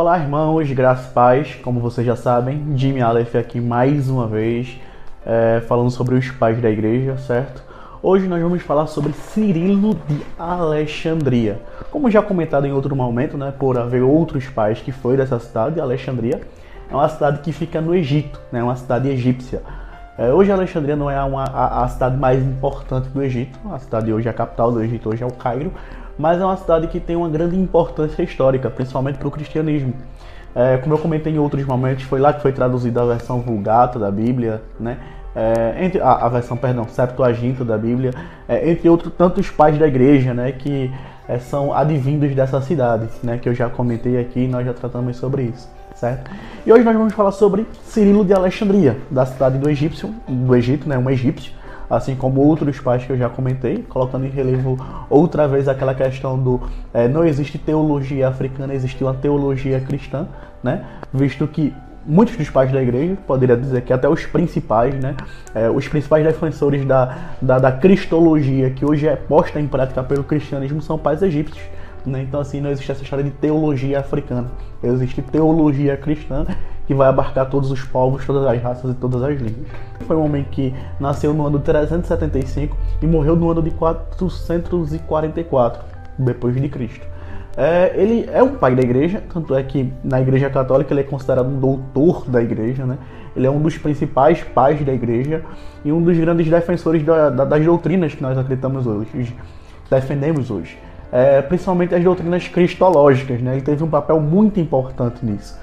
[0.00, 1.54] Olá, irmãos, graças e paz.
[1.56, 4.80] Como vocês já sabem, Jimmy Aleph aqui mais uma vez,
[5.26, 7.64] é, falando sobre os pais da igreja, certo?
[8.00, 11.60] Hoje nós vamos falar sobre Cirilo de Alexandria.
[11.90, 15.80] Como já comentado em outro momento, né, por haver outros pais que foi dessa cidade,
[15.80, 16.42] Alexandria
[16.88, 19.64] é uma cidade que fica no Egito, né, uma cidade egípcia.
[20.16, 24.12] É, hoje Alexandria não é uma, a, a, cidade mais importante do Egito, a cidade
[24.12, 25.72] hoje, a capital do Egito hoje é o Cairo,
[26.18, 29.94] mas é uma cidade que tem uma grande importância histórica, principalmente para o cristianismo.
[30.54, 33.98] É, como eu comentei em outros momentos, foi lá que foi traduzida a versão Vulgata
[33.98, 34.98] da Bíblia, né?
[35.38, 38.12] é, entre a, a, versão, perdão, Septuaginta da Bíblia,
[38.48, 40.90] é, entre outros tantos pais da igreja, né, que
[41.28, 45.16] é, são advindos dessa cidade, né, que eu já comentei aqui e nós já tratamos
[45.16, 46.30] sobre isso, certo?
[46.66, 50.88] E hoje nós vamos falar sobre Cirilo de Alexandria, da cidade do Egípcio, do Egito,
[50.88, 51.52] né, um egípcio,
[51.88, 54.76] assim como outros pais que eu já comentei, colocando em relevo
[55.08, 56.60] outra vez aquela questão do
[56.92, 60.26] é, não existe teologia africana, existe uma teologia cristã,
[60.62, 60.84] né?
[61.12, 61.72] Visto que
[62.08, 65.14] muitos dos pais da igreja, poderia dizer que até os principais, né,
[65.54, 70.24] é, os principais defensores da, da, da, cristologia que hoje é posta em prática pelo
[70.24, 71.62] cristianismo são pais egípcios.
[72.08, 72.22] Né?
[72.22, 74.48] Então, assim, não existe essa história de teologia africana.
[74.82, 76.44] Existe teologia cristã
[76.86, 79.66] que vai abarcar todos os povos, todas as raças e todas as línguas.
[80.06, 85.84] Foi um homem que nasceu no ano 375 e morreu no ano de 444
[86.18, 87.06] depois de Cristo.
[87.60, 91.04] É, ele é um pai da igreja, tanto é que na igreja católica ele é
[91.04, 92.96] considerado um doutor da igreja, né?
[93.36, 95.42] Ele é um dos principais pais da igreja
[95.84, 99.36] e um dos grandes defensores da, da, das doutrinas que nós acreditamos hoje,
[99.90, 100.78] defendemos hoje.
[101.10, 103.52] É, principalmente as doutrinas cristológicas, né?
[103.52, 105.58] Ele teve um papel muito importante nisso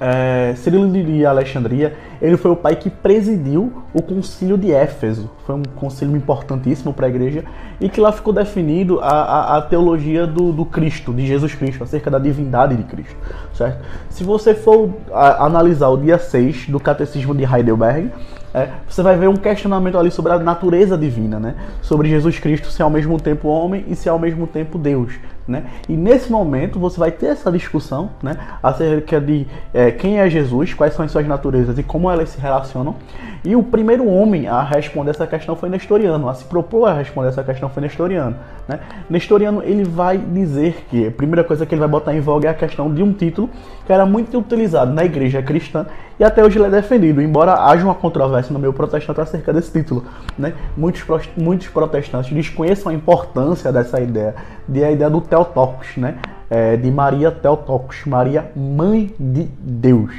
[0.00, 5.30] é, Cirilo de Alexandria, ele foi o pai que presidiu o concílio de Éfeso.
[5.46, 7.44] Foi um concílio importantíssimo para a igreja
[7.80, 11.84] e que lá ficou definido a, a, a teologia do, do, Cristo, de Jesus Cristo,
[11.84, 13.16] acerca da divindade de Cristo,
[13.54, 13.84] certo?
[14.10, 18.10] Se você for a, analisar o dia 6 do Catecismo de Heidelberg,
[18.54, 21.56] é, você vai ver um questionamento ali sobre a natureza divina, né?
[21.82, 25.14] Sobre Jesus Cristo ser ao mesmo tempo homem e ser ao mesmo tempo Deus,
[25.46, 25.64] né?
[25.88, 28.36] E nesse momento você vai ter essa discussão, né?
[28.62, 32.40] Acerca de é, quem é Jesus, quais são as suas naturezas e como elas se
[32.40, 32.94] relacionam.
[33.44, 37.30] E o primeiro homem a responder essa questão foi Nestoriano, a se propor a responder
[37.30, 38.36] essa questão foi Nestoriano.
[38.68, 38.78] Né?
[39.10, 42.50] Nestoriano ele vai dizer que a primeira coisa que ele vai botar em voga é
[42.52, 43.50] a questão de um título
[43.84, 45.86] que era muito utilizado na igreja cristã
[46.18, 49.72] e até hoje ele é defendido, embora haja uma controvérsia no meio protestante acerca desse
[49.72, 50.04] título.
[50.38, 50.54] Né?
[50.76, 51.02] Muitos,
[51.36, 54.34] muitos protestantes desconheçam a importância dessa ideia,
[54.68, 56.16] de a ideia do Theotokos, né?
[56.48, 60.12] É, de Maria Theotokos, Maria Mãe de Deus.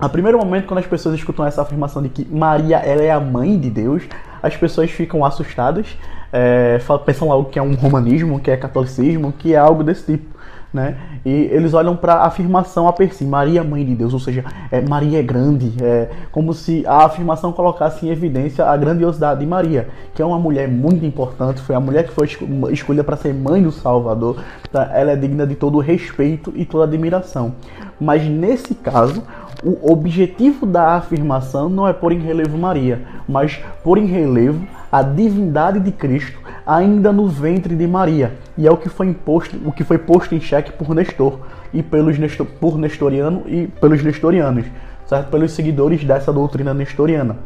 [0.00, 3.20] A primeiro momento, quando as pessoas escutam essa afirmação de que Maria ela é a
[3.20, 4.02] mãe de Deus,
[4.42, 5.86] as pessoas ficam assustadas,
[6.32, 10.40] é, pensam logo que é um romanismo, que é catolicismo, que é algo desse tipo
[10.72, 10.96] né?
[11.24, 14.44] E eles olham para a afirmação a per si, Maria mãe de Deus, ou seja,
[14.70, 19.46] é, Maria é grande, é como se a afirmação colocasse em evidência a grandiosidade de
[19.46, 22.28] Maria, que é uma mulher muito importante, foi a mulher que foi
[22.70, 24.90] escolhida para ser mãe do Salvador, tá?
[24.92, 27.54] ela é digna de todo respeito e toda admiração.
[28.00, 29.22] Mas nesse caso,
[29.62, 35.02] o objetivo da afirmação não é pôr em relevo Maria, mas pôr em relevo a
[35.02, 36.39] divindade de Cristo
[36.70, 38.34] ainda no ventre de Maria.
[38.56, 41.40] E é o que foi imposto, o que foi posto em xeque por Nestor
[41.74, 44.66] e pelos Nestor, por Nestoriano e pelos nestorianos,
[45.04, 45.30] certo?
[45.30, 47.38] Pelos seguidores dessa doutrina nestoriana.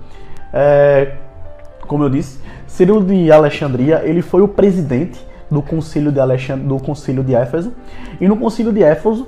[0.53, 1.13] É,
[1.87, 5.19] como eu disse, Cirilo de Alexandria, ele foi o presidente
[5.51, 7.73] do concílio de Alexandre, do concílio de Éfeso,
[8.21, 9.27] e no concílio de Éfeso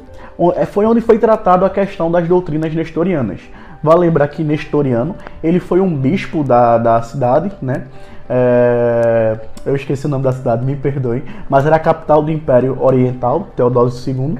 [0.56, 3.40] é, foi onde foi tratado a questão das doutrinas nestorianas.
[3.82, 7.84] Vale lembrar que Nestoriano, ele foi um bispo da, da cidade, né?
[8.28, 12.78] É, eu esqueci o nome da cidade, me perdoem, mas era a capital do Império
[12.80, 14.38] Oriental, Teodósio II.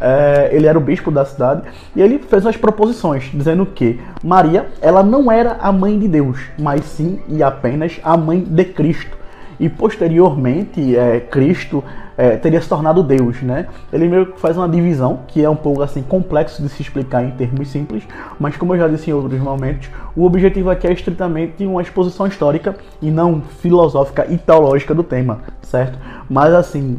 [0.00, 1.62] É, ele era o bispo da cidade
[1.96, 6.38] e ele fez umas proposições dizendo que Maria ela não era a mãe de Deus,
[6.56, 9.17] mas sim e apenas a mãe de Cristo
[9.58, 11.82] e posteriormente é, Cristo
[12.16, 13.66] é, teria se tornado Deus, né?
[13.92, 17.24] Ele meio que faz uma divisão que é um pouco assim complexo de se explicar
[17.24, 18.04] em termos simples,
[18.38, 22.26] mas como eu já disse em outros momentos, o objetivo aqui é estritamente uma exposição
[22.26, 25.98] histórica e não filosófica e teológica do tema, certo?
[26.28, 26.98] Mas assim,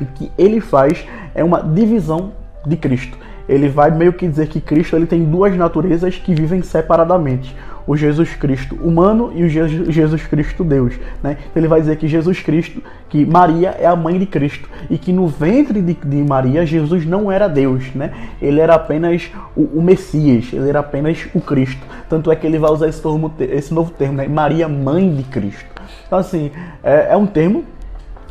[0.00, 2.32] o que ele faz é uma divisão
[2.66, 3.16] de Cristo.
[3.48, 7.54] Ele vai meio que dizer que Cristo ele tem duas naturezas que vivem separadamente
[7.86, 10.94] o Jesus Cristo humano e o Jesus Cristo Deus.
[11.22, 11.36] Né?
[11.40, 14.96] Então ele vai dizer que Jesus Cristo, que Maria é a mãe de Cristo e
[14.96, 18.12] que no ventre de, de Maria Jesus não era Deus, né?
[18.40, 21.82] ele era apenas o, o, Messias, ele era apenas o Cristo.
[22.08, 24.28] Tanto é que ele vai usar esse, termo, esse novo termo, né?
[24.28, 25.66] Maria, mãe de Cristo.
[26.06, 26.50] Então assim,
[26.82, 27.64] é, é um termo,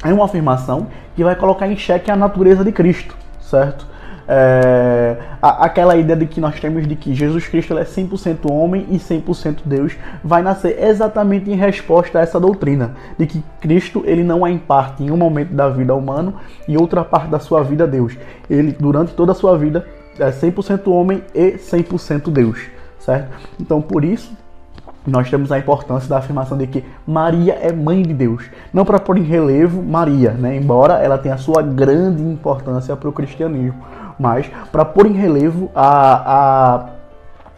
[0.04, 3.92] é uma afirmação que vai colocar em xeque a natureza de Cristo, certo?
[4.28, 4.91] é,
[5.42, 8.98] a, aquela ideia de que nós temos de que Jesus Cristo é 100% homem e
[8.98, 14.46] 100% Deus vai nascer exatamente em resposta a essa doutrina de que Cristo ele não
[14.46, 16.36] é em parte em um momento da vida humano
[16.68, 18.18] e outra parte da sua vida Deus.
[18.50, 19.88] Ele durante toda a sua vida
[20.20, 22.60] é 100% homem e 100% Deus,
[23.00, 23.32] certo?
[23.60, 24.32] Então por isso
[25.06, 28.46] nós temos a importância da afirmação de que Maria é mãe de Deus.
[28.72, 30.56] Não para pôr em relevo Maria, né?
[30.56, 33.82] embora ela tenha sua grande importância para o cristianismo,
[34.20, 37.02] mas para pôr em relevo a, a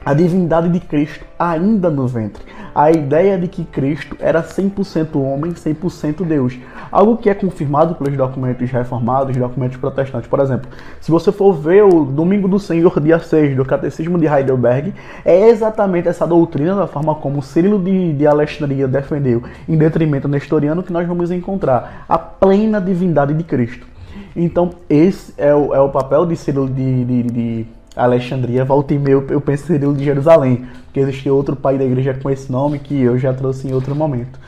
[0.05, 2.43] a divindade de Cristo ainda no ventre.
[2.75, 6.57] A ideia de que Cristo era 100% homem, 100% Deus.
[6.91, 10.27] Algo que é confirmado pelos documentos reformados, documentos protestantes.
[10.27, 10.69] Por exemplo,
[10.99, 15.49] se você for ver o Domingo do Senhor, dia 6, do Catecismo de Heidelberg, é
[15.49, 20.91] exatamente essa doutrina, da forma como Cirilo de, de Alexandria defendeu, em detrimento nestoriano, que
[20.91, 23.92] nós vamos encontrar a plena divindade de Cristo.
[24.35, 27.65] Então, esse é o, é o papel de Cirilo de, de, de
[27.95, 32.29] Alexandria, volta e eu penso Cirilo de Jerusalém, porque existe outro pai da igreja com
[32.29, 34.39] esse nome que eu já trouxe em outro momento.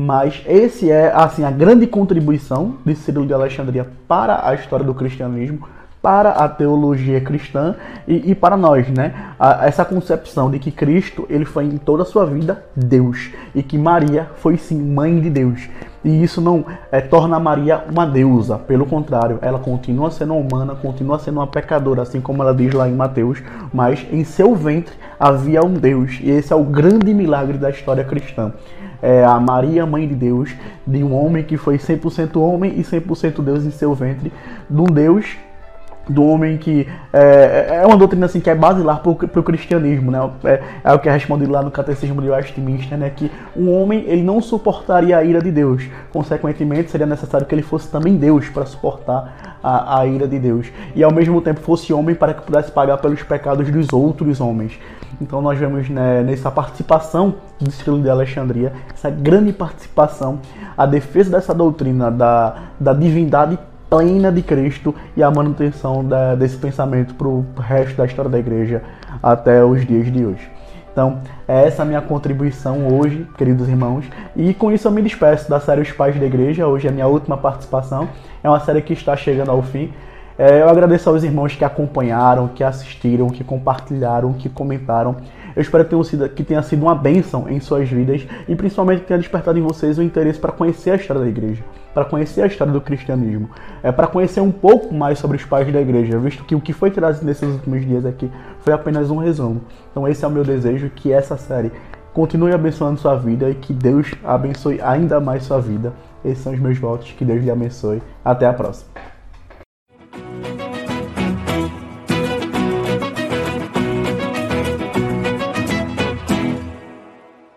[0.00, 4.94] Mas esse é assim a grande contribuição de Cirilo de Alexandria para a história do
[4.94, 5.68] cristianismo,
[6.02, 7.76] para a teologia cristã
[8.06, 9.32] e, e para nós, né?
[9.38, 13.62] A, essa concepção de que Cristo ele foi em toda a sua vida Deus e
[13.62, 15.66] que Maria foi sim mãe de Deus.
[16.04, 21.18] E isso não é, torna Maria uma deusa, pelo contrário, ela continua sendo humana, continua
[21.18, 23.42] sendo uma pecadora, assim como ela diz lá em Mateus,
[23.72, 28.04] mas em seu ventre havia um Deus, e esse é o grande milagre da história
[28.04, 28.52] cristã.
[29.00, 30.54] É a Maria, mãe de Deus,
[30.86, 34.32] de um homem que foi 100% homem e 100% Deus em seu ventre,
[34.68, 35.36] de um Deus
[36.08, 40.30] do homem que é, é uma doutrina assim que é basilar para o cristianismo, né?
[40.44, 43.10] É, é, o que é respondido lá no catecismo de Westminster, né?
[43.10, 47.62] Que um homem ele não suportaria a ira de Deus, consequentemente seria necessário que ele
[47.62, 51.92] fosse também Deus para suportar a, a, ira de Deus e ao mesmo tempo fosse
[51.92, 54.78] homem para que pudesse pagar pelos pecados dos outros homens.
[55.20, 60.40] Então nós vemos né, nessa participação do estilo de Alexandria, essa grande participação,
[60.76, 63.58] a defesa dessa doutrina da, da divindade
[63.94, 68.38] plena de Cristo e a manutenção da, desse pensamento para o resto da história da
[68.40, 68.82] igreja
[69.22, 70.50] até os dias de hoje.
[70.92, 74.04] Então, essa é a minha contribuição hoje, queridos irmãos.
[74.34, 76.66] E com isso eu me despeço da série Os Pais da Igreja.
[76.66, 78.08] Hoje é a minha última participação.
[78.42, 79.92] É uma série que está chegando ao fim.
[80.36, 85.16] É, eu agradeço aos irmãos que acompanharam, que assistiram, que compartilharam, que comentaram.
[85.54, 89.00] Eu espero que tenha, sido, que tenha sido uma bênção em suas vidas e principalmente
[89.00, 91.62] que tenha despertado em vocês o interesse para conhecer a história da igreja,
[91.92, 93.48] para conhecer a história do cristianismo,
[93.82, 96.72] é para conhecer um pouco mais sobre os pais da igreja, visto que o que
[96.72, 98.30] foi trazido nesses últimos dias aqui
[98.60, 99.60] foi apenas um resumo.
[99.90, 101.70] Então esse é o meu desejo que essa série
[102.12, 105.92] continue abençoando sua vida e que Deus abençoe ainda mais sua vida.
[106.24, 107.12] Esses são os meus votos.
[107.12, 108.00] Que Deus lhe abençoe.
[108.24, 109.13] Até a próxima.